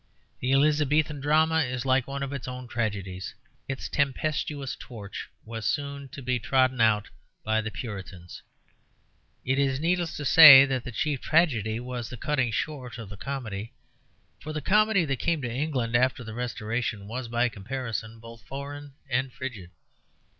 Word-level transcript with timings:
The 0.39 0.51
Elizabethan 0.51 1.19
drama 1.21 1.59
is 1.59 1.85
like 1.85 2.07
one 2.07 2.23
of 2.23 2.33
its 2.33 2.47
own 2.47 2.67
tragedies 2.67 3.35
its 3.67 3.87
tempestuous 3.87 4.75
torch 4.79 5.29
was 5.45 5.63
soon 5.63 6.09
to 6.09 6.23
be 6.23 6.39
trodden 6.39 6.81
out 6.81 7.09
by 7.43 7.61
the 7.61 7.69
Puritans. 7.69 8.41
It 9.45 9.59
is 9.59 9.79
needless 9.79 10.17
to 10.17 10.25
say 10.25 10.65
that 10.65 10.85
the 10.85 10.91
chief 10.91 11.21
tragedy 11.21 11.79
was 11.79 12.09
the 12.09 12.17
cutting 12.17 12.51
short 12.51 12.97
of 12.97 13.09
the 13.09 13.15
comedy; 13.15 13.73
for 14.39 14.53
the 14.53 14.59
comedy 14.59 15.05
that 15.05 15.19
came 15.19 15.39
to 15.43 15.53
England 15.53 15.95
after 15.95 16.23
the 16.23 16.33
Restoration 16.33 17.07
was 17.07 17.27
by 17.27 17.47
comparison 17.47 18.19
both 18.19 18.41
foreign 18.41 18.93
and 19.07 19.31
frigid. 19.31 19.69